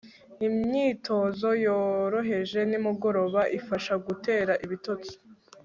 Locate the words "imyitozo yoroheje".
0.47-2.59